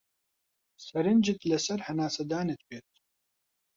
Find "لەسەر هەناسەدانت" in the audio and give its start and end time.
1.51-2.59